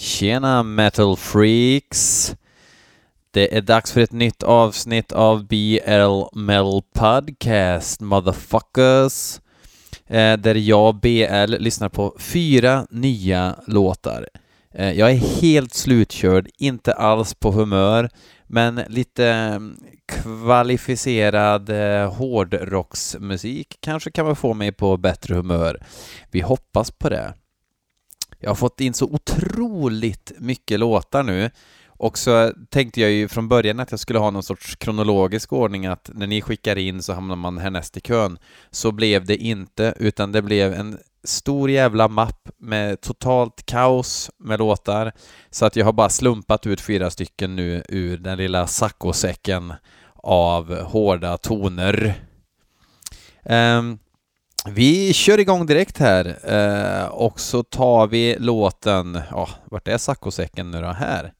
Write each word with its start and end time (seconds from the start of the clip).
Tjena 0.00 0.62
metal 0.62 1.16
freaks! 1.16 2.34
Det 3.30 3.56
är 3.56 3.60
dags 3.60 3.92
för 3.92 4.00
ett 4.00 4.12
nytt 4.12 4.42
avsnitt 4.42 5.12
av 5.12 5.46
BL 5.46 6.38
Metal 6.38 6.82
Podcast, 6.94 8.00
motherfuckers. 8.00 9.40
Eh, 10.06 10.36
där 10.36 10.54
jag, 10.54 11.00
BL, 11.00 11.54
lyssnar 11.58 11.88
på 11.88 12.16
fyra 12.18 12.86
nya 12.90 13.56
låtar. 13.66 14.28
Eh, 14.74 14.92
jag 14.92 15.10
är 15.10 15.40
helt 15.40 15.74
slutkörd, 15.74 16.48
inte 16.58 16.92
alls 16.92 17.34
på 17.34 17.50
humör, 17.52 18.08
men 18.46 18.80
lite 18.88 19.26
mm, 19.28 19.76
kvalificerad 20.08 21.70
eh, 21.70 22.12
hårdrocksmusik 22.12 23.76
kanske 23.80 24.10
kan 24.10 24.26
man 24.26 24.36
få 24.36 24.54
mig 24.54 24.72
på 24.72 24.96
bättre 24.96 25.34
humör. 25.34 25.82
Vi 26.30 26.40
hoppas 26.40 26.90
på 26.90 27.08
det. 27.08 27.34
Jag 28.40 28.50
har 28.50 28.54
fått 28.54 28.80
in 28.80 28.94
så 28.94 29.06
otroligt 29.06 30.32
mycket 30.38 30.80
låtar 30.80 31.22
nu 31.22 31.50
och 32.02 32.18
så 32.18 32.52
tänkte 32.68 33.00
jag 33.00 33.10
ju 33.10 33.28
från 33.28 33.48
början 33.48 33.80
att 33.80 33.90
jag 33.90 34.00
skulle 34.00 34.18
ha 34.18 34.30
någon 34.30 34.42
sorts 34.42 34.76
kronologisk 34.76 35.52
ordning 35.52 35.86
att 35.86 36.10
när 36.14 36.26
ni 36.26 36.40
skickar 36.40 36.78
in 36.78 37.02
så 37.02 37.12
hamnar 37.12 37.36
man 37.36 37.58
härnäst 37.58 37.96
i 37.96 38.00
kön. 38.00 38.38
Så 38.70 38.92
blev 38.92 39.24
det 39.24 39.36
inte, 39.36 39.94
utan 39.98 40.32
det 40.32 40.42
blev 40.42 40.72
en 40.72 40.98
stor 41.24 41.70
jävla 41.70 42.08
mapp 42.08 42.48
med 42.58 43.00
totalt 43.00 43.66
kaos 43.66 44.30
med 44.38 44.58
låtar. 44.58 45.12
Så 45.50 45.66
att 45.66 45.76
jag 45.76 45.84
har 45.84 45.92
bara 45.92 46.08
slumpat 46.08 46.66
ut 46.66 46.80
fyra 46.80 47.10
stycken 47.10 47.56
nu 47.56 47.82
ur 47.88 48.18
den 48.18 48.38
lilla 48.38 48.66
saccosäcken 48.66 49.72
av 50.14 50.82
hårda 50.82 51.36
toner. 51.36 52.14
Um, 53.42 53.98
vi 54.66 55.12
kör 55.12 55.38
igång 55.40 55.66
direkt 55.66 55.98
här 55.98 56.38
eh, 56.44 57.06
och 57.06 57.40
så 57.40 57.62
tar 57.62 58.06
vi 58.06 58.36
låten, 58.38 59.20
ja, 59.30 59.42
oh, 59.42 59.50
vart 59.64 59.88
är 59.88 59.98
saccosäcken 59.98 60.70
nu 60.70 60.80
då? 60.80 60.86
Här. 60.86 61.32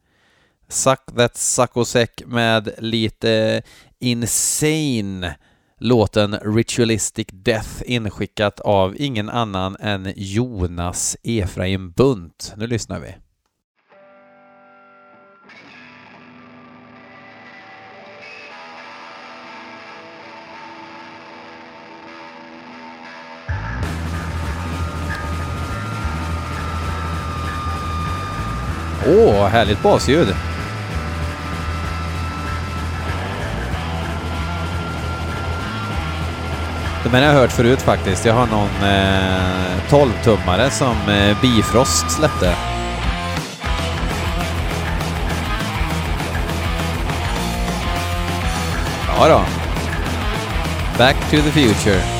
Suck 0.69 1.01
That 1.16 1.37
Saccosäck 1.37 2.22
med 2.27 2.75
lite 2.78 3.62
insane 3.98 5.36
låten 5.78 6.39
Ritualistic 6.42 7.27
Death 7.33 7.83
inskickat 7.84 8.61
av 8.61 8.95
ingen 8.98 9.28
annan 9.28 9.77
än 9.80 10.12
Jonas 10.17 11.17
Efraim 11.23 11.91
Bunt. 11.91 12.52
Nu 12.56 12.67
lyssnar 12.67 13.00
vi. 13.00 13.14
Åh, 29.11 29.16
oh, 29.16 29.48
härligt 29.48 29.83
basljud! 29.83 30.28
De 37.05 37.08
här 37.17 37.27
har 37.27 37.33
jag 37.33 37.41
hört 37.41 37.52
förut 37.52 37.83
faktiskt. 37.83 38.25
Jag 38.25 38.34
har 38.34 38.47
någon 38.47 38.69
eh, 38.83 39.50
12-tummare 39.89 40.70
som 40.70 41.08
eh, 41.08 41.41
Bifrost 41.42 42.11
släppte. 42.11 42.55
Ja 49.19 49.28
då. 49.28 49.41
Back 50.98 51.17
to 51.30 51.36
the 51.36 51.50
future. 51.50 52.20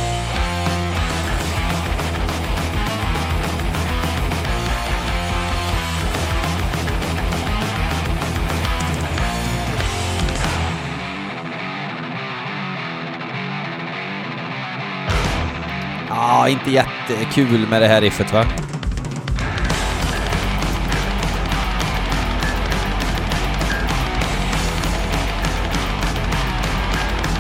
Ja, 16.41 16.49
inte 16.49 16.71
jättekul 16.71 17.67
med 17.69 17.83
det 17.83 17.89
här 17.89 18.01
riffet 18.01 18.33
va? 18.33 18.45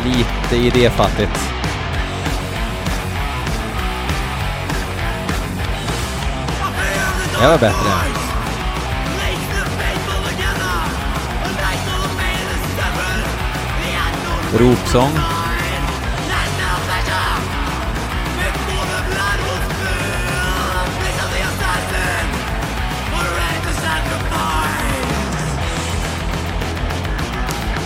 Lite 0.05 0.57
idéfattigt. 0.57 1.41
Det 7.41 7.49
var 7.49 7.59
bättre. 7.59 7.91
Ropsång. 14.59 15.40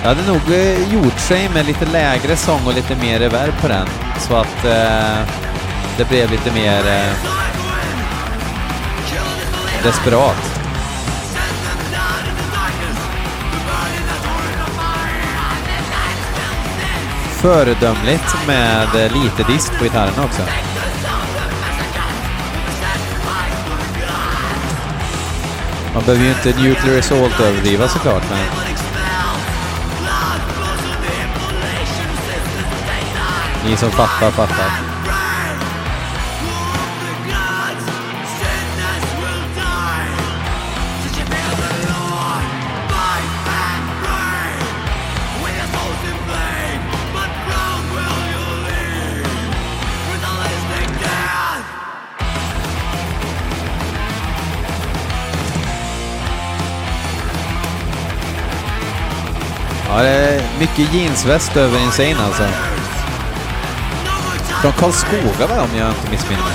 Jag 0.04 0.14
hade 0.14 0.32
nog 0.32 0.52
eh, 0.52 0.92
gjort 0.94 1.18
sig 1.18 1.48
med 1.48 1.66
lite 1.66 1.86
lägre 1.86 2.36
sång 2.36 2.66
och 2.66 2.74
lite 2.74 2.96
mer 2.96 3.18
reverb 3.18 3.60
på 3.60 3.68
den. 3.68 3.86
Så 4.18 4.36
att 4.36 4.64
eh, 4.64 5.28
det 5.96 6.08
blev 6.08 6.30
lite 6.30 6.52
mer 6.52 6.86
eh, 6.86 7.12
desperat. 9.82 10.60
Föredömligt 17.30 18.46
med 18.46 18.88
eh, 18.94 19.22
lite 19.22 19.52
disk 19.52 19.78
på 19.78 19.84
gitarren 19.84 20.24
också. 20.24 20.42
Man 25.94 26.02
behöver 26.04 26.24
ju 26.24 26.30
inte 26.30 26.62
Nuclear 26.62 26.98
Assault 26.98 27.40
överdriva 27.40 27.88
såklart, 27.88 28.22
men 28.30 28.73
Ni 33.64 33.76
som 33.76 33.90
fattar, 33.90 34.30
fattar. 34.30 34.70
Ja, 59.88 60.02
det 60.02 60.08
är 60.08 60.42
mycket 60.58 60.94
jeansväst 60.94 61.56
över 61.56 61.78
Insane 61.78 62.16
alltså. 62.26 62.73
Från 64.64 64.72
Karlskoga 64.72 65.46
va, 65.46 65.62
om 65.62 65.78
jag 65.78 65.88
inte 65.88 66.10
missminner 66.10 66.42
mig? 66.42 66.52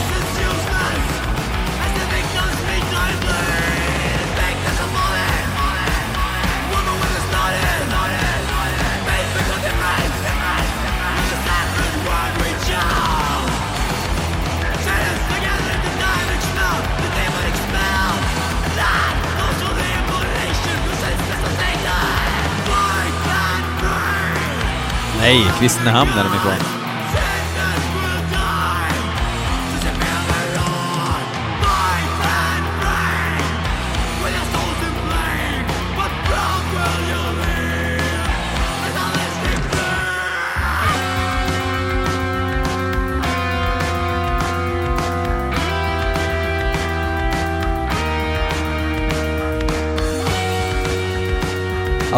Nej, 25.19 25.51
Kristinehamn 25.59 26.11
är 26.11 26.23
de 26.23 26.35
ifrån. 26.35 26.78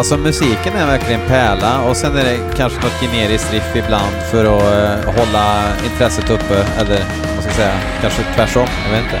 Alltså 0.02 0.16
musiken 0.16 0.76
är 0.76 0.86
verkligen 0.86 1.20
pärla 1.28 1.82
och 1.82 1.96
sen 1.96 2.16
är 2.16 2.24
det 2.24 2.38
kanske 2.56 2.80
något 2.82 3.00
generiskt 3.00 3.52
riff 3.52 3.76
ibland 3.76 4.14
för 4.30 4.44
att 4.44 4.62
uh, 4.62 5.14
hålla 5.14 5.64
intresset 5.84 6.30
uppe, 6.30 6.54
eller 6.78 7.04
vad 7.34 7.44
ska 7.44 7.46
jag 7.46 7.54
säga, 7.54 7.80
kanske 8.00 8.22
tvärsom, 8.34 8.66
jag 8.84 8.90
vet 8.92 9.04
inte. 9.04 9.20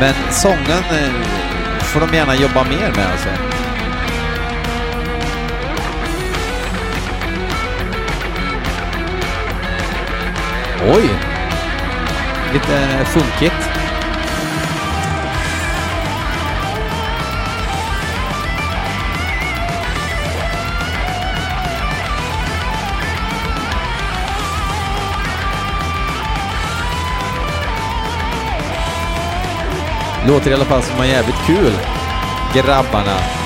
Men 0.00 0.14
sången 0.30 0.84
uh, 0.92 1.80
får 1.80 2.00
de 2.00 2.16
gärna 2.16 2.34
jobba 2.34 2.64
mer 2.64 2.92
med 2.96 3.06
alltså. 3.12 3.28
Oj! 10.94 11.10
Lite 12.52 13.04
funkigt. 13.04 13.71
Låter 30.28 30.50
i 30.50 30.54
alla 30.54 30.64
fall 30.64 30.82
som 30.82 31.00
en 31.00 31.08
jävligt 31.08 31.46
kul. 31.46 31.72
Grabbarna. 32.54 33.41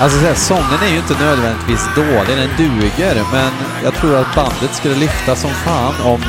Alltså 0.00 0.18
så 0.18 0.24
här, 0.26 0.34
sången 0.34 0.82
är 0.82 0.88
ju 0.88 0.98
inte 0.98 1.24
nödvändigtvis 1.24 1.88
dålig, 1.94 2.36
den 2.36 2.56
duger, 2.56 3.24
men 3.32 3.52
jag 3.84 3.94
tror 3.94 4.16
att 4.16 4.34
bandet 4.34 4.74
skulle 4.74 4.94
lyfta 4.94 5.36
som 5.36 5.50
fan 5.50 5.94
om... 6.04 6.20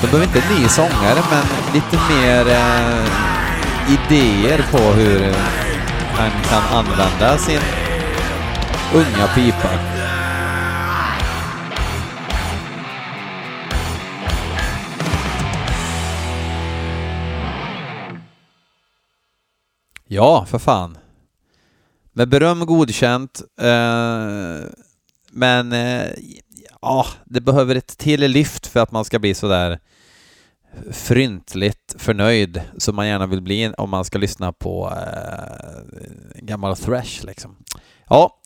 De 0.00 0.06
behöver 0.06 0.26
inte 0.26 0.38
en 0.38 0.60
ny 0.60 0.68
sångare, 0.68 1.22
men 1.30 1.74
lite 1.74 1.98
mer 2.10 2.48
eh, 2.48 3.04
idéer 3.88 4.64
på 4.70 4.78
hur 4.78 5.34
han 6.14 6.30
kan 6.48 6.78
använda 6.78 7.38
sin 7.38 7.60
unga 8.94 9.26
pipa. 9.34 9.68
Ja, 20.06 20.46
för 20.46 20.58
fan. 20.58 20.99
Med 22.12 22.28
beröm 22.28 22.66
godkänt, 22.66 23.42
eh, 23.60 24.68
men 25.32 25.72
eh, 25.72 26.12
ja, 26.82 27.06
det 27.24 27.40
behöver 27.40 27.74
ett 27.74 27.98
till 27.98 28.20
lyft 28.20 28.66
för 28.66 28.80
att 28.80 28.92
man 28.92 29.04
ska 29.04 29.18
bli 29.18 29.34
sådär 29.34 29.78
fryntligt 30.90 31.94
förnöjd 31.98 32.62
som 32.78 32.96
man 32.96 33.08
gärna 33.08 33.26
vill 33.26 33.42
bli 33.42 33.72
om 33.78 33.90
man 33.90 34.04
ska 34.04 34.18
lyssna 34.18 34.52
på 34.52 34.92
eh, 34.96 36.42
gammal 36.42 36.76
thrash 36.76 37.24
liksom. 37.24 37.56
Ja, 38.08 38.36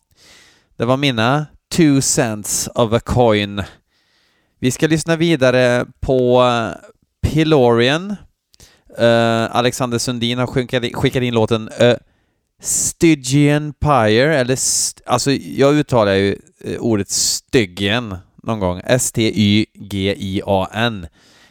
det 0.76 0.84
var 0.84 0.96
mina 0.96 1.46
two 1.68 2.00
cents 2.00 2.68
of 2.74 2.92
a 2.92 3.00
coin. 3.00 3.62
Vi 4.58 4.70
ska 4.70 4.86
lyssna 4.86 5.16
vidare 5.16 5.86
på 6.00 6.42
eh, 6.42 7.30
Pilorian. 7.30 8.16
Eh, 8.98 9.56
Alexander 9.56 9.98
Sundin 9.98 10.38
har 10.38 10.46
skickat 10.92 11.22
in 11.22 11.34
låten 11.34 11.68
eh, 11.68 11.96
Stygian 12.62 13.72
Pyre, 13.72 14.36
eller 14.36 14.54
st 14.54 15.02
alltså 15.06 15.32
jag 15.32 15.74
uttalar 15.74 16.12
ju 16.12 16.38
eh, 16.64 16.78
ordet 16.78 17.10
Stygian 17.10 18.16
någon 18.42 18.60
gång. 18.60 18.80
S-T-Y-G-I-A-N. 18.84 19.46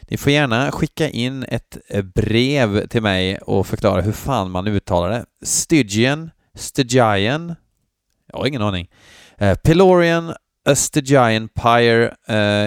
Ni 0.08 0.16
får 0.16 0.32
gärna 0.32 0.72
skicka 0.72 1.08
in 1.08 1.44
ett 1.48 1.78
eh, 1.88 2.02
brev 2.02 2.86
till 2.86 3.02
mig 3.02 3.38
och 3.38 3.66
förklara 3.66 4.00
hur 4.00 4.12
fan 4.12 4.50
man 4.50 4.66
uttalar 4.66 5.10
det. 5.10 5.24
Stygian, 5.42 6.30
Stygian, 6.54 7.54
jag 8.32 8.38
har 8.38 8.46
ingen 8.46 8.62
aning. 8.62 8.90
Uh, 9.42 9.54
Pelorian, 9.54 10.34
A 10.68 10.74
Stygian 10.74 11.48
Pyre, 11.48 12.14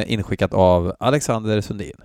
inskickat 0.07 0.54
av 0.54 0.95
Alexander 1.00 1.62
Sundin. 1.62 1.95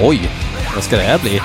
Oj, 0.00 0.30
vad 0.74 0.84
ska 0.84 0.96
det 0.96 1.02
här 1.02 1.18
bli? 1.18 1.40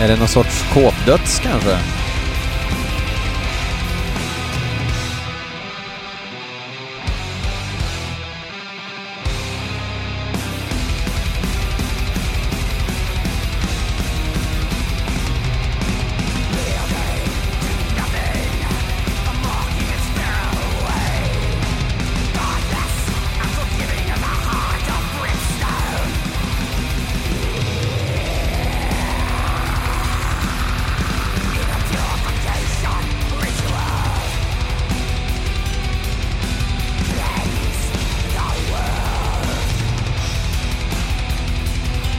Är 0.00 0.08
det 0.08 0.16
någon 0.16 0.28
sorts 0.28 0.64
kåpdöds 0.72 1.38
kanske? 1.38 1.78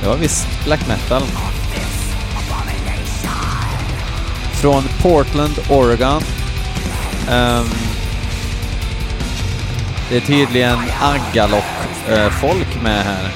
Var 0.09 0.17
visst 0.17 0.47
black 0.65 0.87
metal. 0.87 1.21
Från 4.61 4.83
Portland, 5.01 5.53
Oregon. 5.69 6.21
Um, 7.31 7.69
det 10.09 10.17
är 10.17 10.21
tydligen 10.21 10.77
Aggalok-folk 11.01 12.81
med 12.83 13.05
här. 13.05 13.31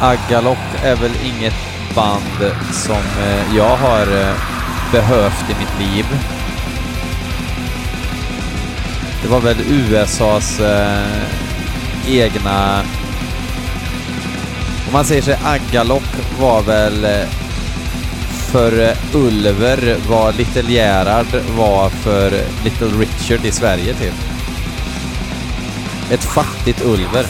Aggalok 0.00 0.58
är 0.82 0.96
väl 0.96 1.12
inget 1.24 1.54
band 1.94 2.52
som 2.72 2.96
eh, 2.96 3.56
jag 3.56 3.76
har 3.76 4.20
eh, 4.20 4.34
behövt 4.92 5.50
i 5.50 5.54
mitt 5.60 5.90
liv. 5.90 6.06
Det 9.24 9.30
var 9.30 9.40
väl 9.40 9.56
USAs 9.68 10.60
eh, 10.60 11.02
egna... 12.08 12.82
Om 14.86 14.92
man 14.92 15.04
säger 15.04 15.22
sig 15.22 15.38
Aggalok 15.44 16.02
var 16.40 16.62
väl 16.62 17.04
eh, 17.04 17.28
för 18.52 18.88
eh, 18.88 19.16
Ulver 19.16 19.96
vad 20.08 20.36
Little 20.36 20.72
Gerhard 20.72 21.26
var 21.56 21.88
för 21.88 22.30
Little 22.64 22.86
Richard 22.86 23.44
i 23.44 23.50
Sverige 23.52 23.94
typ. 23.94 24.14
Ett 26.10 26.24
fattigt 26.24 26.84
Ulver. 26.84 27.26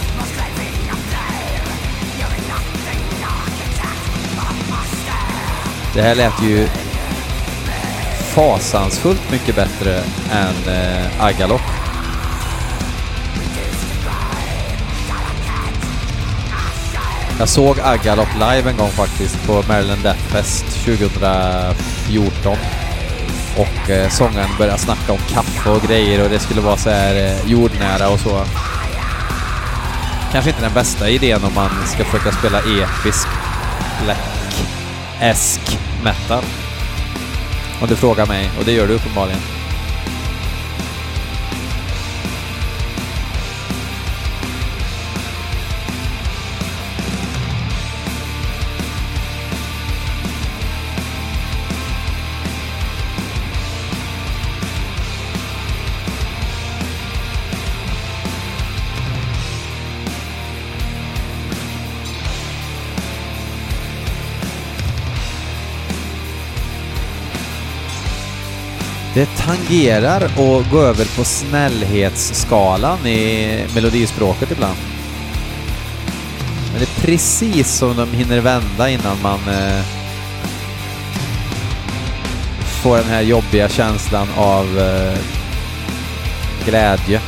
Det 5.94 6.02
här 6.02 6.14
lät 6.14 6.42
ju 6.42 6.68
fasansfullt 8.34 9.30
mycket 9.30 9.56
bättre 9.56 10.02
än 10.32 10.74
eh, 10.74 11.24
Aggalok. 11.24 11.73
Jag 17.38 17.48
såg 17.48 17.80
Agalop 17.80 18.34
live 18.34 18.70
en 18.70 18.76
gång 18.76 18.90
faktiskt 18.90 19.46
på 19.46 19.64
Maryland 19.68 20.02
Death 20.02 20.20
Fest 20.20 20.64
2014. 20.84 22.56
Och 23.56 23.90
eh, 23.90 24.08
sångaren 24.08 24.48
började 24.58 24.78
snacka 24.78 25.12
om 25.12 25.18
kaffe 25.18 25.70
och 25.70 25.82
grejer 25.82 26.24
och 26.24 26.30
det 26.30 26.38
skulle 26.38 26.60
vara 26.60 26.76
så 26.76 26.90
här 26.90 27.14
eh, 27.14 27.50
jordnära 27.50 28.08
och 28.08 28.20
så. 28.20 28.44
Kanske 30.32 30.50
inte 30.50 30.62
den 30.62 30.74
bästa 30.74 31.08
idén 31.08 31.44
om 31.44 31.54
man 31.54 31.70
ska 31.86 32.04
försöka 32.04 32.32
spela 32.32 32.58
episk 32.58 33.28
black-esk 34.04 35.78
metal. 36.04 36.44
Om 37.80 37.88
du 37.88 37.96
frågar 37.96 38.26
mig, 38.26 38.50
och 38.58 38.64
det 38.64 38.72
gör 38.72 38.86
du 38.86 38.94
uppenbarligen. 38.94 39.53
Det 69.14 69.28
tangerar 69.36 70.24
att 70.24 70.70
gå 70.70 70.80
över 70.80 71.16
på 71.16 71.24
snällhetsskalan 71.24 73.06
i 73.06 73.64
melodispråket 73.74 74.50
ibland. 74.50 74.76
Men 76.70 76.80
det 76.80 76.84
är 76.84 77.06
precis 77.06 77.74
som 77.74 77.96
de 77.96 78.12
hinner 78.12 78.40
vända 78.40 78.90
innan 78.90 79.22
man 79.22 79.38
eh, 79.48 79.84
får 82.82 82.96
den 82.96 83.06
här 83.06 83.22
jobbiga 83.22 83.68
känslan 83.68 84.28
av 84.36 84.78
eh, 84.78 85.18
glädje. 86.64 87.20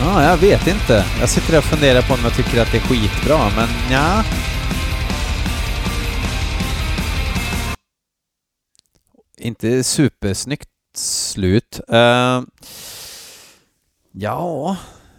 Ja, 0.00 0.22
jag 0.22 0.36
vet 0.36 0.66
inte. 0.66 1.04
Jag 1.20 1.28
sitter 1.28 1.58
och 1.58 1.64
funderar 1.64 2.02
på 2.02 2.14
om 2.14 2.20
jag 2.22 2.36
tycker 2.36 2.62
att 2.62 2.72
det 2.72 2.78
är 2.78 2.80
skitbra, 2.80 3.38
men 3.56 3.68
ja. 3.90 4.24
Inte 9.38 9.84
supersnyggt 9.84 10.68
slut. 10.96 11.80
Uh, 11.92 12.42
ja, 14.12 14.76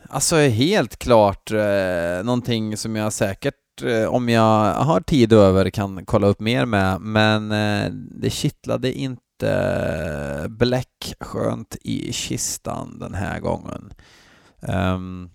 alltså 0.10 0.36
helt 0.36 1.00
klart 1.00 1.52
uh, 1.52 2.24
någonting 2.24 2.78
som 2.78 2.96
jag 2.96 3.14
säkert 3.14 3.56
uh, 3.84 4.08
om 4.08 4.30
jag 4.30 4.74
har 4.74 5.02
tid 5.02 5.34
över 5.34 5.70
kan 5.70 6.06
kolla 6.06 6.28
upp 6.28 6.40
mer 6.40 6.66
med, 6.66 7.02
men 7.02 7.52
uh, 7.52 7.92
det 8.22 8.30
kittlade 8.30 8.94
inte 8.94 10.46
bläckskönt 10.50 11.78
i 11.82 12.14
kistan 12.14 13.00
den 13.00 13.14
här 13.14 13.40
gången. 13.40 13.94
Um, 14.62 15.30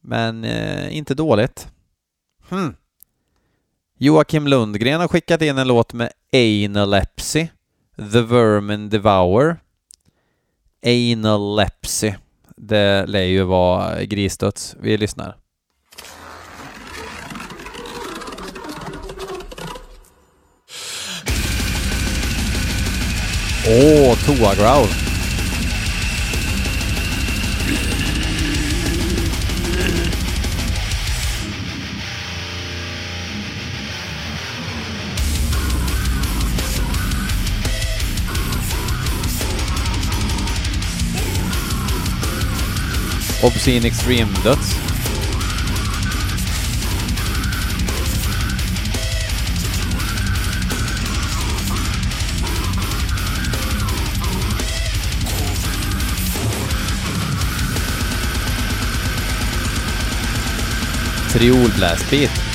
men 0.00 0.44
eh, 0.44 0.96
inte 0.96 1.14
dåligt. 1.14 1.68
Hmm. 2.48 2.74
Joakim 3.98 4.46
Lundgren 4.46 5.00
har 5.00 5.08
skickat 5.08 5.42
in 5.42 5.58
en 5.58 5.68
låt 5.68 5.92
med 5.92 6.12
Analepsy, 6.32 7.46
The 7.96 8.22
Vermin 8.22 8.88
Devour. 8.88 9.56
Analepsy. 10.86 12.12
Det 12.56 13.06
lär 13.06 13.22
ju 13.22 13.42
vara 13.42 14.04
grisdöds. 14.04 14.76
Vi 14.80 14.96
lyssnar. 14.96 15.36
Åh, 23.70 24.12
oh, 24.12 24.16
toa-growl. 24.16 25.07
Obscene 43.40 43.86
Extreme 43.86 44.32
Döds. 44.42 44.74
Triol 61.32 61.68
Blast 61.76 62.10
Beat. 62.10 62.47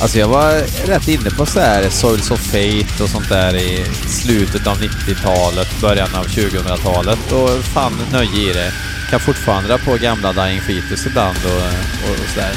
Alltså 0.00 0.18
jag 0.18 0.28
var 0.28 0.52
rätt 0.86 1.08
inne 1.08 1.30
på 1.30 1.46
så 1.46 1.60
här 1.60 1.90
Soils 1.90 2.30
of 2.30 2.40
Fate 2.40 3.02
och 3.02 3.08
sånt 3.08 3.28
där 3.28 3.56
i 3.56 3.84
slutet 4.08 4.66
av 4.66 4.76
90-talet, 4.78 5.80
början 5.80 6.14
av 6.14 6.26
2000-talet 6.26 7.32
och 7.32 7.64
fann 7.64 7.92
nöje 8.12 8.50
i 8.50 8.52
det. 8.52 8.72
Kan 9.10 9.20
fortfarande 9.20 9.68
dra 9.68 9.78
på 9.78 9.96
gamla 9.96 10.32
Dying 10.32 10.60
Fetus 10.60 11.06
ibland 11.06 11.38
och, 11.44 11.52
och, 11.52 12.10
och 12.10 12.30
sådär. 12.34 12.52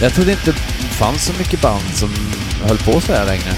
Jag 0.00 0.14
trodde 0.14 0.32
inte 0.32 0.52
det 0.52 0.58
fanns 0.98 1.24
så 1.24 1.32
mycket 1.38 1.60
band 1.60 1.94
som 1.94 2.10
höll 2.62 2.78
på 2.78 3.00
så 3.00 3.12
här 3.12 3.26
längre. 3.26 3.54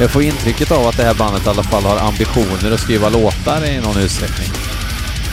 Jag 0.00 0.10
får 0.10 0.22
intrycket 0.22 0.70
av 0.70 0.86
att 0.86 0.96
det 0.96 1.04
här 1.04 1.14
bandet 1.14 1.46
i 1.46 1.48
alla 1.48 1.62
fall 1.62 1.82
har 1.82 1.98
ambitioner 1.98 2.72
att 2.72 2.80
skriva 2.80 3.08
låtar 3.08 3.64
i 3.64 3.80
någon 3.80 3.98
utsträckning. 3.98 4.69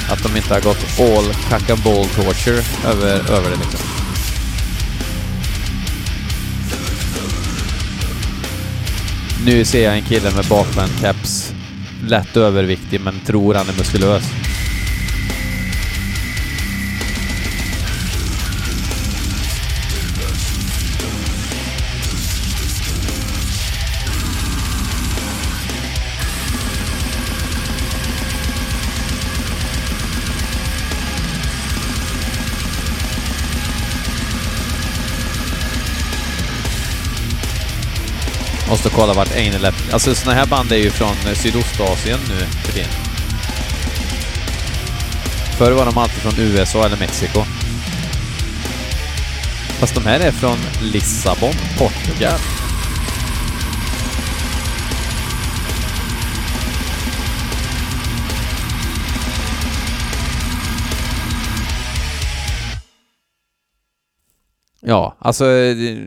Att 0.10 0.24
de 0.24 0.38
inte 0.38 0.54
har 0.54 0.62
gått 0.62 1.00
all 1.00 1.34
cack 1.50 1.70
and 1.70 1.84
ball 1.84 2.06
torture 2.06 2.64
över, 2.86 3.32
över 3.32 3.50
det 3.50 3.56
liksom. 3.56 3.80
Nu 9.46 9.66
ser 9.66 9.84
jag 9.84 9.96
en 9.96 10.04
kille 10.04 10.32
med 10.32 10.46
bakvänd 10.46 10.92
caps. 11.02 11.54
Lätt 12.08 12.38
överviktig 12.38 13.02
men 13.02 13.20
tror 13.20 13.54
han 13.54 13.70
är 13.70 13.74
muskulös. 13.74 14.24
Måste 38.78 38.90
kolla 38.90 39.14
vart 39.14 39.36
Einelep... 39.36 39.76
Alltså 39.92 40.16
sådana 40.16 40.40
här 40.40 40.48
band 40.48 40.72
är 40.72 40.76
ju 40.76 40.90
från 40.90 41.10
eh, 41.10 41.34
Sydostasien 41.34 42.20
nu 42.30 42.36
för 42.46 42.74
tiden. 42.74 42.90
Förr 45.58 45.72
var 45.72 45.86
de 45.86 45.98
alltid 45.98 46.18
från 46.18 46.40
USA 46.40 46.86
eller 46.86 46.98
Mexiko. 46.98 47.40
Fast 49.80 49.96
de 49.96 50.06
här 50.06 50.20
är 50.20 50.32
från 50.32 50.58
Lissabon, 50.82 51.54
Portugal. 51.78 52.40
Ja, 64.82 65.16
alltså 65.20 65.46
eh, 65.46 65.98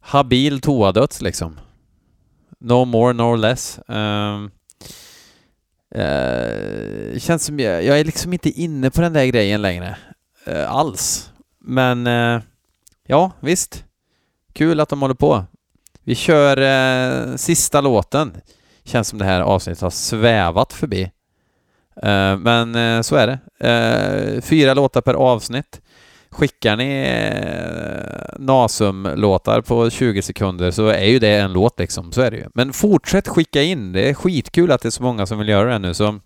habil 0.00 0.60
toadöds 0.60 1.22
liksom. 1.22 1.56
No 2.60 2.84
more, 2.84 3.12
no 3.12 3.36
less. 3.36 3.80
Um, 3.86 4.50
uh, 5.96 7.18
känns 7.18 7.44
som 7.44 7.60
jag, 7.60 7.84
jag 7.84 8.00
är 8.00 8.04
liksom 8.04 8.32
inte 8.32 8.50
inne 8.50 8.90
på 8.90 9.00
den 9.00 9.12
där 9.12 9.24
grejen 9.24 9.62
längre. 9.62 9.96
Uh, 10.48 10.72
alls. 10.72 11.32
Men 11.58 12.06
uh, 12.06 12.40
ja, 13.06 13.32
visst. 13.40 13.84
Kul 14.52 14.80
att 14.80 14.88
de 14.88 15.00
håller 15.02 15.14
på. 15.14 15.44
Vi 16.04 16.14
kör 16.14 16.58
uh, 16.58 17.36
sista 17.36 17.80
låten. 17.80 18.32
Känns 18.84 19.08
som 19.08 19.18
det 19.18 19.24
här 19.24 19.40
avsnittet 19.40 19.82
har 19.82 19.90
svävat 19.90 20.72
förbi. 20.72 21.10
men 22.38 23.04
så 23.04 23.16
är 23.16 23.26
det. 23.26 24.40
fyra 24.42 24.74
låtar 24.74 25.00
per 25.00 25.14
avsnitt. 25.14 25.80
Skickar 26.32 26.76
ni 26.76 27.06
eh, 27.08 28.38
Nasum-låtar 28.38 29.60
på 29.60 29.90
20 29.90 30.22
sekunder 30.22 30.70
så 30.70 30.86
är 30.86 31.04
ju 31.06 31.18
det 31.18 31.36
en 31.36 31.52
låt 31.52 31.78
liksom, 31.78 32.12
så 32.12 32.20
är 32.20 32.30
det 32.30 32.36
ju. 32.36 32.46
Men 32.54 32.72
fortsätt 32.72 33.28
skicka 33.28 33.62
in, 33.62 33.92
det 33.92 34.08
är 34.08 34.14
skitkul 34.14 34.72
att 34.72 34.82
det 34.82 34.88
är 34.88 34.90
så 34.90 35.02
många 35.02 35.26
som 35.26 35.38
vill 35.38 35.48
göra 35.48 35.72
det 35.72 35.78
nu 35.78 35.94
så 35.94 36.20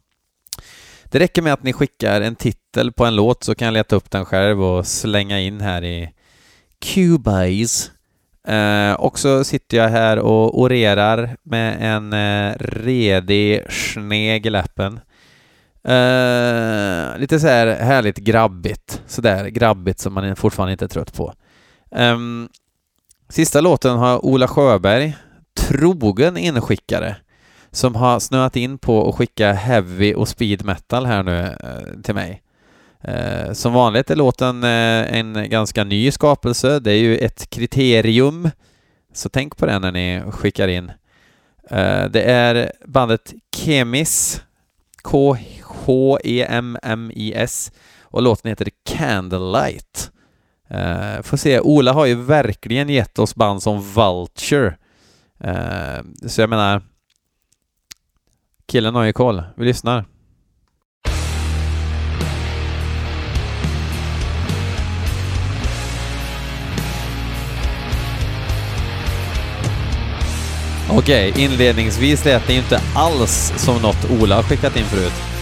det 1.04 1.18
räcker 1.18 1.42
med 1.42 1.52
att 1.52 1.62
ni 1.62 1.72
skickar 1.72 2.20
en 2.20 2.34
titel 2.34 2.92
på 2.92 3.04
en 3.04 3.16
låt 3.16 3.44
så 3.44 3.54
kan 3.54 3.66
jag 3.66 3.72
leta 3.72 3.96
upp 3.96 4.10
den 4.10 4.24
själv 4.24 4.62
och 4.62 4.86
slänga 4.86 5.40
in 5.40 5.60
här 5.60 5.84
i 5.84 6.10
Cubase. 6.78 7.90
Eh, 8.48 8.92
och 8.92 9.18
så 9.18 9.44
sitter 9.44 9.76
jag 9.76 9.88
här 9.88 10.18
och 10.18 10.60
orerar 10.60 11.36
med 11.42 11.76
en 11.80 12.12
eh, 12.12 12.56
redig 12.58 13.62
sneg 13.70 14.46
i 14.46 14.50
läppen. 14.50 15.00
Uh, 15.88 17.18
lite 17.18 17.40
så 17.40 17.46
här 17.46 17.66
härligt 17.66 18.16
grabbigt, 18.16 19.02
sådär 19.06 19.46
grabbigt 19.46 20.00
som 20.00 20.14
man 20.14 20.36
fortfarande 20.36 20.72
inte 20.72 20.84
är 20.84 20.88
trött 20.88 21.14
på. 21.14 21.34
Um, 21.90 22.48
sista 23.28 23.60
låten 23.60 23.96
har 23.96 24.24
Ola 24.24 24.48
Sjöberg, 24.48 25.16
trogen 25.56 26.36
inskickare, 26.36 27.16
som 27.70 27.94
har 27.94 28.20
snöat 28.20 28.56
in 28.56 28.78
på 28.78 29.08
att 29.08 29.14
skicka 29.14 29.52
heavy 29.52 30.14
och 30.14 30.28
speed 30.28 30.64
metal 30.64 31.06
här 31.06 31.22
nu 31.22 31.40
uh, 31.42 32.02
till 32.02 32.14
mig. 32.14 32.42
Uh, 33.08 33.52
som 33.52 33.72
vanligt 33.72 34.10
är 34.10 34.16
låten 34.16 34.64
en 34.64 35.50
ganska 35.50 35.84
ny 35.84 36.10
skapelse, 36.10 36.78
det 36.80 36.92
är 36.92 36.98
ju 36.98 37.16
ett 37.16 37.50
kriterium, 37.50 38.50
så 39.12 39.28
tänk 39.28 39.56
på 39.56 39.66
det 39.66 39.78
när 39.78 39.92
ni 39.92 40.22
skickar 40.30 40.68
in. 40.68 40.92
det 42.10 42.22
är 42.22 42.72
bandet 42.86 43.34
Kemis, 43.56 44.42
K 45.02 45.36
H-E-M-M-I-S 45.84 47.72
och 48.02 48.22
låten 48.22 48.48
heter 48.48 48.68
Candlelight. 48.84 50.10
Uh, 50.70 51.22
får 51.22 51.36
se, 51.36 51.60
Ola 51.60 51.92
har 51.92 52.06
ju 52.06 52.14
verkligen 52.14 52.88
gett 52.88 53.18
oss 53.18 53.34
band 53.34 53.62
som 53.62 53.82
Vulture. 53.82 54.76
Uh, 55.44 56.28
så 56.28 56.40
jag 56.40 56.50
menar, 56.50 56.82
killen 58.66 58.94
har 58.94 59.04
ju 59.04 59.12
koll. 59.12 59.42
Vi 59.56 59.64
lyssnar. 59.64 60.04
Okej, 70.90 71.30
okay, 71.30 71.44
inledningsvis 71.44 72.24
lät 72.24 72.46
det 72.46 72.52
ju 72.52 72.58
inte 72.58 72.80
alls 72.94 73.52
som 73.56 73.82
något 73.82 74.10
Ola 74.10 74.36
har 74.36 74.42
skickat 74.42 74.76
in 74.76 74.84
förut. 74.84 75.33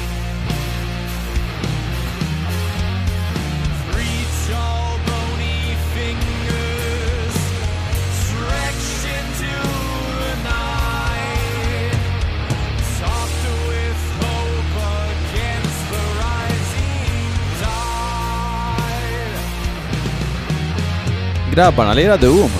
Grabbarna 21.54 21.94
lirar 21.94 22.18
Doom. 22.18 22.50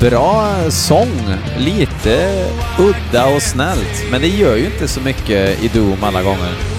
Bra 0.00 0.70
sång, 0.70 1.06
lite 1.58 2.46
udda 2.78 3.26
och 3.26 3.42
snällt, 3.42 4.10
men 4.10 4.20
det 4.20 4.28
gör 4.28 4.56
ju 4.56 4.64
inte 4.64 4.88
så 4.88 5.00
mycket 5.00 5.64
i 5.64 5.68
Doom 5.68 6.04
alla 6.04 6.22
gånger. 6.22 6.75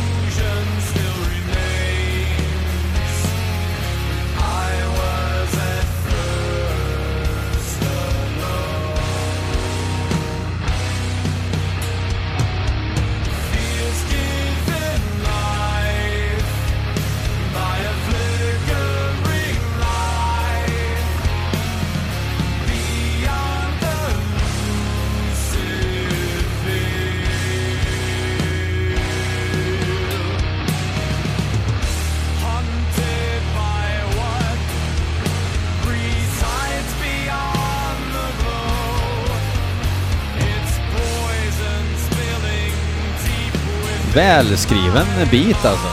Välskriven 44.17 45.05
bit 45.31 45.65
alltså. 45.65 45.87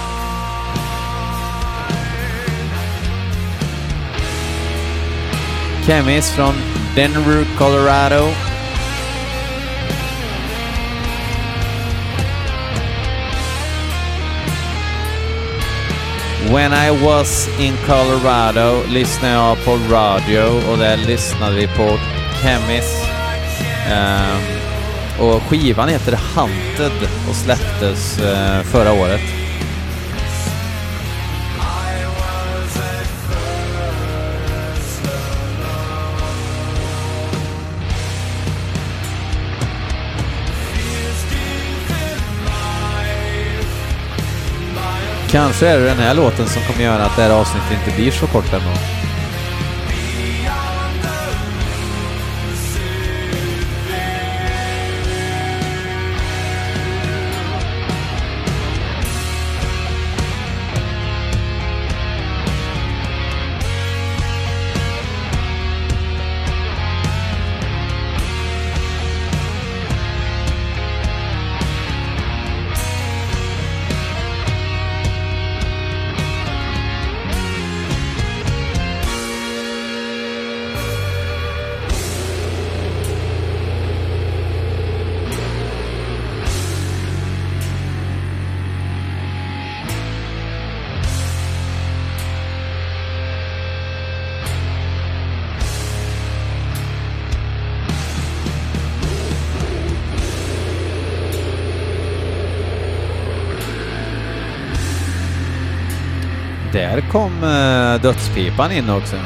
Kemis 5.86 6.30
från 6.30 6.54
Denver, 6.96 7.46
Colorado. 7.58 8.28
When 16.52 16.72
I 16.72 17.04
was 17.04 17.48
in 17.60 17.74
Colorado 17.86 18.82
lyssnade 18.88 19.34
jag 19.34 19.64
på 19.64 19.78
radio 19.94 20.70
och 20.70 20.78
där 20.78 20.96
lyssnade 20.96 21.56
vi 21.56 21.66
på 21.66 21.98
Kemis. 22.42 23.06
Um, 23.92 24.63
och 25.20 25.42
skivan 25.42 25.88
heter 25.88 26.18
Hunted 26.34 27.08
och 27.28 27.34
släpptes 27.34 28.20
eh, 28.20 28.62
förra 28.62 28.92
året. 28.92 29.20
Kanske 45.30 45.68
är 45.68 45.78
det 45.78 45.84
den 45.84 45.98
här 45.98 46.14
låten 46.14 46.46
som 46.48 46.62
kommer 46.62 46.84
göra 46.84 47.04
att 47.04 47.16
det 47.16 47.22
här 47.22 47.30
avsnittet 47.30 47.70
inte 47.72 47.96
blir 47.96 48.10
så 48.10 48.26
kort 48.26 48.52
ändå. 48.52 48.70
Där 106.74 107.00
kom 107.12 107.44
eh, 107.44 108.02
dödspipan 108.02 108.72
in 108.72 108.90
också. 108.90 109.16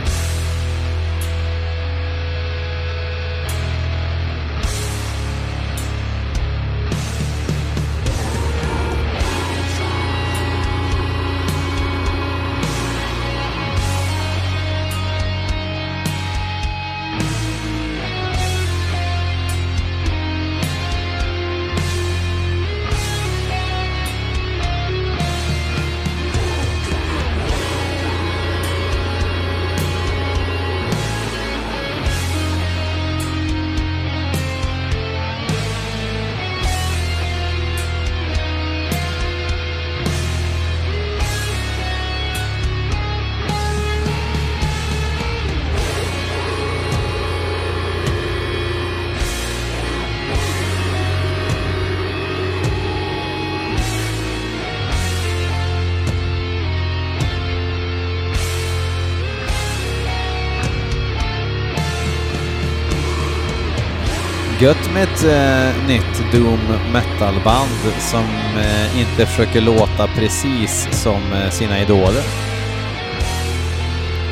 Ett 64.99 65.25
eh, 65.25 65.87
nytt 65.89 66.33
doom 66.33 66.61
metal-band 66.93 67.95
som 67.99 68.25
eh, 68.59 69.01
inte 69.01 69.27
försöker 69.27 69.61
låta 69.61 70.07
precis 70.07 70.89
som 70.91 71.33
eh, 71.33 71.51
sina 71.51 71.81
idoler. 71.81 72.23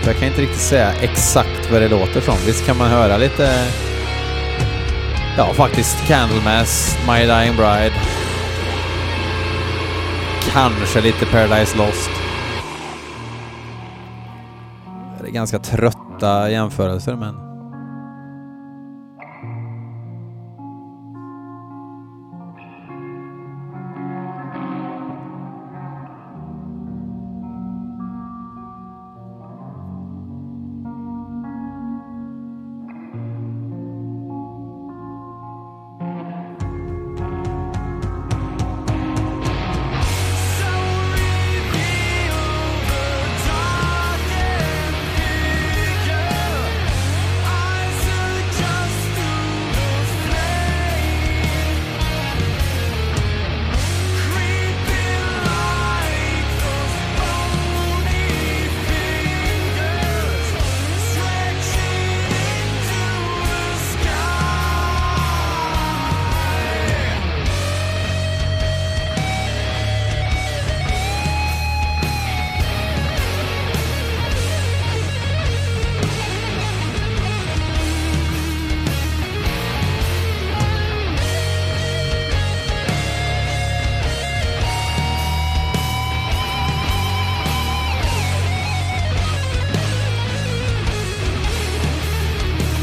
Jag 0.07 0.17
kan 0.17 0.29
inte 0.29 0.41
riktigt 0.41 0.61
säga 0.61 0.93
exakt 1.01 1.71
vad 1.73 1.83
det 1.83 1.89
låter 1.89 2.21
som. 2.21 2.35
Visst 2.47 2.67
kan 2.67 2.77
man 2.77 2.91
höra 2.91 3.17
lite... 3.17 3.69
Ja, 5.37 5.53
faktiskt 5.55 6.07
Candlemass, 6.07 6.99
My 7.09 7.27
Dying 7.27 7.57
Bride. 7.57 7.95
Kanske 10.53 11.01
lite 11.01 11.27
Paradise 11.27 11.79
Lost. 11.79 12.11
Det 15.21 15.29
är 15.29 15.33
ganska 15.33 15.59
trötta 15.59 16.51
jämförelser, 16.51 17.17
men... 17.17 17.46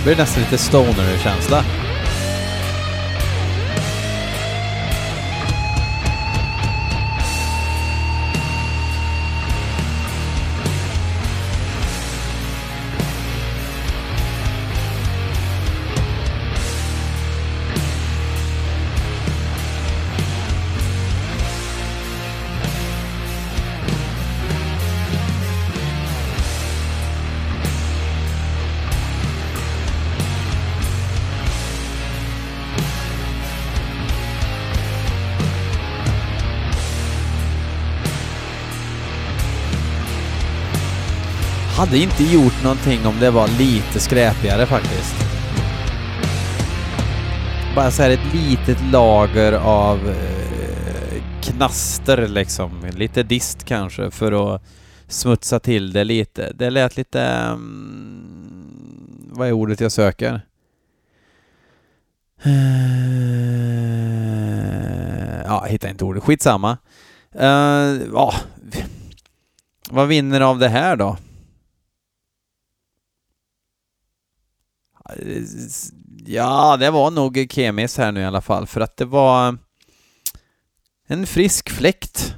blir 0.03 0.15
nästan 0.15 0.43
lite 0.43 0.57
stoner-känsla. 0.57 1.63
Hade 41.93 42.03
inte 42.03 42.23
gjort 42.23 42.63
någonting 42.63 43.05
om 43.05 43.19
det 43.19 43.31
var 43.31 43.47
lite 43.47 43.99
skräpigare 43.99 44.65
faktiskt. 44.65 45.15
Bara 47.75 47.91
så 47.91 48.01
här 48.03 48.09
ett 48.09 48.33
litet 48.33 48.77
lager 48.91 49.53
av 49.53 50.09
eh, 50.09 51.23
knaster 51.41 52.27
liksom. 52.27 52.85
Lite 52.95 53.23
dist 53.23 53.63
kanske 53.65 54.11
för 54.11 54.55
att 54.55 54.61
smutsa 55.07 55.59
till 55.59 55.93
det 55.93 56.03
lite. 56.03 56.53
Det 56.55 56.69
lät 56.69 56.97
lite... 56.97 57.21
Mm, 57.21 58.25
vad 59.31 59.47
är 59.47 59.51
ordet 59.51 59.79
jag 59.79 59.91
söker? 59.91 60.41
Eh, 62.43 62.51
ja, 65.45 65.65
hittar 65.69 65.89
inte 65.89 66.05
ordet. 66.05 66.23
Skitsamma. 66.23 66.77
Uh, 67.41 68.01
ja. 68.13 68.33
Vad 69.89 70.07
vinner 70.07 70.41
av 70.41 70.59
det 70.59 70.69
här 70.69 70.95
då? 70.95 71.17
Ja, 76.25 76.77
det 76.77 76.91
var 76.91 77.11
nog 77.11 77.47
Kemis 77.51 77.97
här 77.97 78.11
nu 78.11 78.21
i 78.21 78.25
alla 78.25 78.41
fall, 78.41 78.67
för 78.67 78.81
att 78.81 78.97
det 78.97 79.05
var 79.05 79.57
en 81.07 81.25
frisk 81.27 81.69
fläkt. 81.69 82.35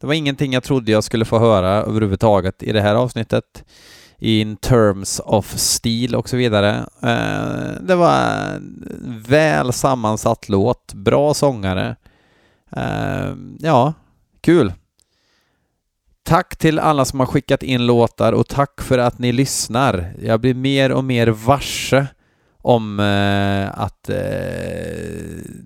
Det 0.00 0.06
var 0.06 0.14
ingenting 0.14 0.52
jag 0.52 0.62
trodde 0.62 0.92
jag 0.92 1.04
skulle 1.04 1.24
få 1.24 1.38
höra 1.38 1.68
överhuvudtaget 1.68 2.62
i 2.62 2.72
det 2.72 2.80
här 2.80 2.94
avsnittet. 2.94 3.64
In 4.18 4.56
terms 4.56 5.20
of 5.24 5.56
stil 5.56 6.14
och 6.14 6.28
så 6.28 6.36
vidare. 6.36 6.86
Eh, 7.02 7.82
det 7.82 7.94
var 7.94 8.20
en 8.54 9.22
väl 9.28 9.72
sammansatt 9.72 10.48
låt, 10.48 10.94
bra 10.94 11.34
sångare. 11.34 11.96
Eh, 12.76 13.34
ja, 13.58 13.94
kul. 14.40 14.72
Tack 16.24 16.56
till 16.56 16.78
alla 16.78 17.04
som 17.04 17.20
har 17.20 17.26
skickat 17.26 17.62
in 17.62 17.86
låtar 17.86 18.32
och 18.32 18.48
tack 18.48 18.80
för 18.80 18.98
att 18.98 19.18
ni 19.18 19.32
lyssnar. 19.32 20.14
Jag 20.22 20.40
blir 20.40 20.54
mer 20.54 20.92
och 20.92 21.04
mer 21.04 21.26
varse 21.26 22.06
om 22.62 23.00
eh, 23.00 23.80
att 23.80 24.08
eh, 24.08 24.16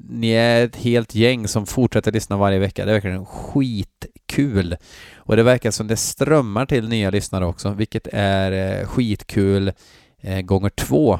ni 0.08 0.30
är 0.30 0.64
ett 0.64 0.76
helt 0.76 1.14
gäng 1.14 1.48
som 1.48 1.66
fortsätter 1.66 2.12
lyssna 2.12 2.36
varje 2.36 2.58
vecka. 2.58 2.84
Det 2.84 2.90
är 2.90 2.94
verkligen 2.94 3.26
skitkul. 3.26 4.76
Och 5.16 5.36
det 5.36 5.42
verkar 5.42 5.70
som 5.70 5.86
det 5.86 5.96
strömmar 5.96 6.66
till 6.66 6.88
nya 6.88 7.10
lyssnare 7.10 7.46
också, 7.46 7.70
vilket 7.70 8.08
är 8.12 8.80
eh, 8.80 8.86
skitkul 8.86 9.72
eh, 10.20 10.40
gånger 10.40 10.70
två. 10.70 11.18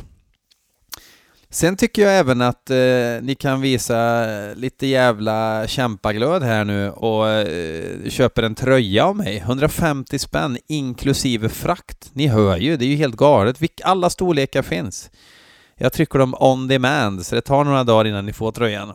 Sen 1.50 1.76
tycker 1.76 2.02
jag 2.02 2.18
även 2.18 2.40
att 2.42 2.70
eh, 2.70 2.76
ni 3.22 3.36
kan 3.38 3.60
visa 3.60 4.26
lite 4.54 4.86
jävla 4.86 5.66
kämpaglöd 5.66 6.42
här 6.42 6.64
nu 6.64 6.90
och 6.90 7.28
eh, 7.28 8.08
köper 8.08 8.42
en 8.42 8.54
tröja 8.54 9.06
av 9.06 9.16
mig. 9.16 9.36
150 9.36 10.18
spänn 10.18 10.58
inklusive 10.66 11.48
frakt. 11.48 12.10
Ni 12.12 12.26
hör 12.26 12.56
ju, 12.56 12.76
det 12.76 12.84
är 12.84 12.88
ju 12.88 12.96
helt 12.96 13.16
galet. 13.16 13.60
Vilk, 13.60 13.80
alla 13.84 14.10
storlekar 14.10 14.62
finns. 14.62 15.10
Jag 15.76 15.92
trycker 15.92 16.18
dem 16.18 16.34
on 16.40 16.68
demand, 16.68 17.26
så 17.26 17.34
det 17.34 17.40
tar 17.40 17.64
några 17.64 17.84
dagar 17.84 18.04
innan 18.04 18.26
ni 18.26 18.32
får 18.32 18.52
tröjan. 18.52 18.88
uh, 18.88 18.94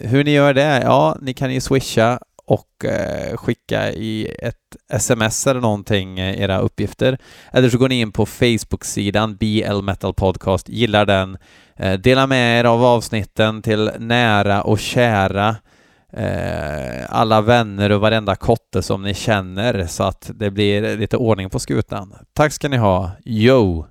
hur 0.00 0.24
ni 0.24 0.30
gör 0.30 0.54
det? 0.54 0.82
Ja, 0.82 1.16
ni 1.20 1.34
kan 1.34 1.54
ju 1.54 1.60
swisha 1.60 2.20
och 2.46 2.84
eh, 2.84 3.36
skicka 3.36 3.92
i 3.92 4.28
ett 4.42 4.76
sms 4.92 5.46
eller 5.46 5.60
någonting 5.60 6.18
eh, 6.18 6.40
era 6.40 6.58
uppgifter. 6.58 7.18
Eller 7.52 7.70
så 7.70 7.78
går 7.78 7.88
ni 7.88 8.00
in 8.00 8.12
på 8.12 8.26
Facebook-sidan 8.26 9.36
BL 9.36 9.82
Metal 9.82 10.14
Podcast, 10.14 10.68
gillar 10.68 11.06
den, 11.06 11.38
eh, 11.76 11.92
dela 11.92 12.26
med 12.26 12.60
er 12.60 12.64
av 12.64 12.84
avsnitten 12.84 13.62
till 13.62 13.90
nära 13.98 14.62
och 14.62 14.78
kära 14.78 15.56
eh, 16.12 17.04
alla 17.08 17.40
vänner 17.40 17.92
och 17.92 18.00
varenda 18.00 18.36
kotte 18.36 18.82
som 18.82 19.02
ni 19.02 19.14
känner 19.14 19.86
så 19.86 20.02
att 20.02 20.30
det 20.34 20.50
blir 20.50 20.96
lite 20.96 21.16
ordning 21.16 21.50
på 21.50 21.58
skutan. 21.58 22.14
Tack 22.32 22.52
ska 22.52 22.68
ni 22.68 22.76
ha. 22.76 23.10
Yo! 23.24 23.86